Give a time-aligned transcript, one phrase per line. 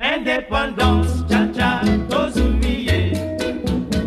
[0.00, 3.12] Indépendance, cha-cha, tozumiye.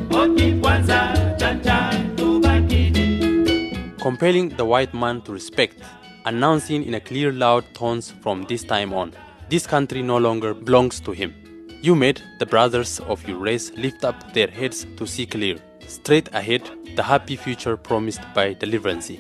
[0.09, 3.97] Oti kwanza, cha-cha, tubakidi.
[3.99, 5.83] compelling the white man to respect,
[6.25, 9.13] announcing in a clear, loud tones from this time on,
[9.49, 11.33] this country no longer belongs to him.
[11.81, 16.29] You made the brothers of your race lift up their heads to see clear, straight
[16.33, 19.11] ahead, the happy future promised by deliverance.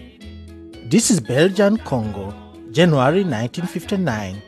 [0.85, 2.33] This is Belgian Congo,
[2.71, 4.41] January 1959.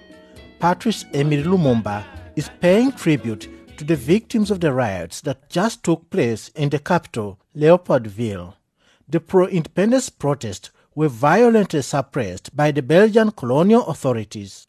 [0.59, 3.47] Patrice Emery Lumumba is paying tribute
[3.77, 8.53] to the victims of the riots that just took place in the capital, Leopoldville.
[9.07, 14.67] The pro independence protests were violently suppressed by the Belgian colonial authorities.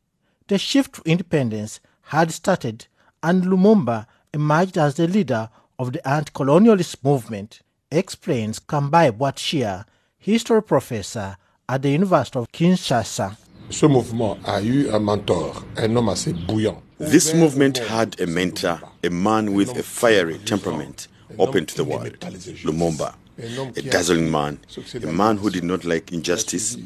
[0.49, 2.87] The shift to independence had started,
[3.23, 9.85] and Lumumba emerged as the leader of the anti colonialist movement, explains Kambayi Bwatshia,
[10.19, 11.37] history professor
[11.69, 13.37] at the University of Kinshasa.
[13.71, 16.83] Ce mouvement a eu un mentor, un homme assez bouillant.
[16.99, 21.09] This movement had a mentor, a man with a fiery temperament,
[21.41, 22.19] open to the world,
[22.63, 23.15] Lumumba.
[23.37, 24.61] A dazzling man,
[25.03, 26.77] a man who did not like injustice,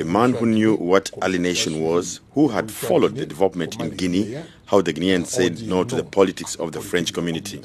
[0.00, 4.80] a man who knew what alienation was, who had followed the development in Guinea, how
[4.80, 7.60] the Guineans said no to the politics of the French community.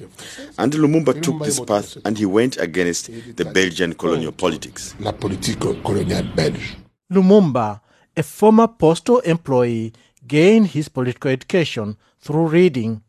[0.57, 4.93] And Lumumba took this path and he went against the Belgian colonial politics.
[4.99, 6.75] La politique coloniale belge.
[7.09, 7.79] Lumumba,
[8.17, 9.93] a former postal employee,
[10.27, 13.01] gained his political education through reading.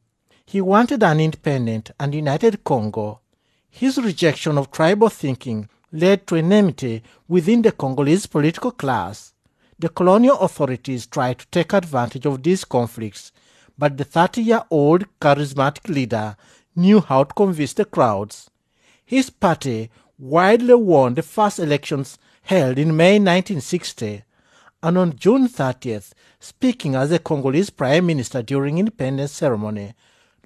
[0.46, 3.20] He wanted an independent and united Congo.
[3.70, 9.32] His rejection of tribal thinking led to enmity within the Congolese political class.
[9.78, 13.32] The colonial authorities tried to take advantage of these conflicts,
[13.76, 16.36] but the 30 year old charismatic leader
[16.76, 18.50] knew how to convince the crowds.
[19.04, 24.22] His party widely won the first elections held in May 1960,
[24.84, 29.94] and on June 30th, speaking as a Congolese prime minister during independence ceremony,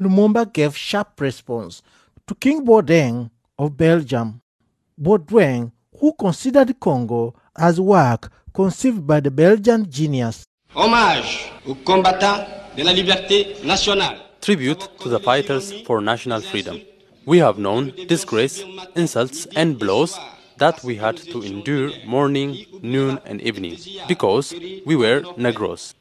[0.01, 1.83] Lumumba gave sharp response
[2.25, 4.41] to King Baudouin of Belgium.
[4.97, 10.45] Baudouin, who considered Congo as work conceived by the Belgian genius.
[10.73, 12.47] Hommage aux combattants
[12.77, 14.19] de la liberté nationale.
[14.41, 16.81] Tribute to the fighters for national freedom.
[17.27, 18.63] We have known disgrace,
[18.95, 20.17] insults, and blows
[20.59, 24.53] that we had to endure morning, noon, and evening because
[24.85, 25.95] we were Negros.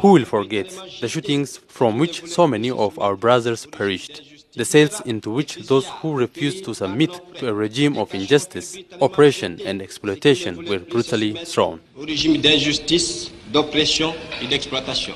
[0.00, 0.68] Who will forget
[1.00, 4.22] the shootings from which so many of our brothers perished?
[4.54, 9.60] The cells into which those who refused to submit to a regime of injustice, oppression,
[9.64, 11.80] and exploitation were brutally thrown.
[11.96, 15.14] Au régime d'injustice, d'oppression et d'exploitation.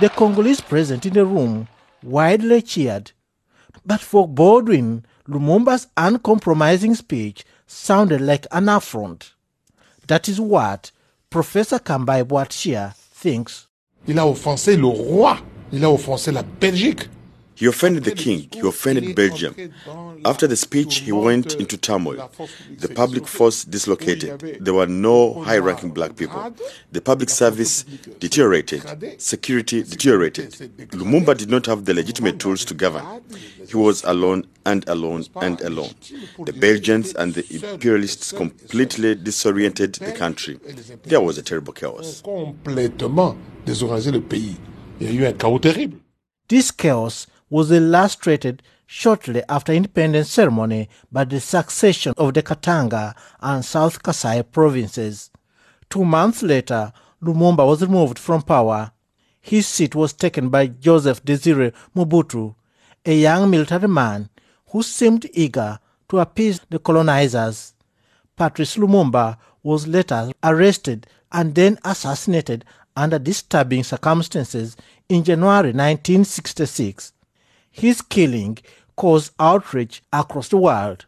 [0.00, 1.68] The Congolese present in the room
[2.02, 3.12] widely cheered.
[3.84, 9.32] But for Baudouin, Lumumba's uncompromising speech sounded like an affront.
[10.06, 10.90] That is what
[11.30, 13.66] Professor Kambayi Bwatshia thinks.
[14.06, 15.38] Il a offensé le roi.
[15.72, 17.08] Il a offensé la Belgique.
[17.62, 19.54] He offended the king, he offended Belgium.
[20.24, 22.28] After the speech, he went into turmoil.
[22.76, 24.40] The public force dislocated.
[24.60, 26.52] There were no high ranking black people.
[26.90, 27.84] The public service
[28.18, 28.82] deteriorated.
[29.22, 30.50] Security deteriorated.
[30.90, 33.22] Lumumba did not have the legitimate tools to govern.
[33.68, 35.94] He was alone and alone and alone.
[36.44, 40.58] The Belgians and the imperialists completely disoriented the country.
[41.04, 42.22] There was a terrible chaos.
[42.22, 44.56] Complètement désorganisé le pays.
[45.00, 45.98] Il y a eu un chaos terrible.
[46.48, 53.62] This chaos was illustrated shortly after independence ceremony by the succession of the Katanga and
[53.62, 55.30] South Kasai provinces.
[55.90, 58.92] Two months later, Lumumba was removed from power.
[59.42, 62.54] His seat was taken by Joseph Desire Mobutu,
[63.04, 64.30] a young military man
[64.68, 67.74] who seemed eager to appease the colonizers.
[68.34, 72.64] Patrice Lumumba was later arrested and then assassinated
[72.96, 74.74] under disturbing circumstances
[75.10, 77.11] in January 1966.
[77.72, 78.58] His killing
[78.96, 81.06] caused outrage across the world.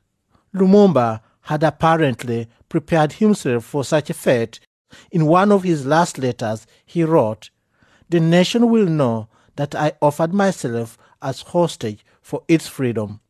[0.55, 4.61] Lumumba had apparently prepared himself for such a fate.
[5.13, 7.51] In one of his last letters, he wrote,
[8.09, 13.21] The nation will know that I offered myself as hostage for its freedom.